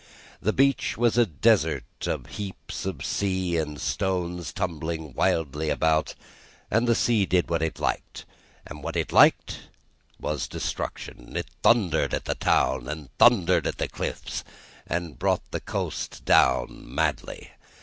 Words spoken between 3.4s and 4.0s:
and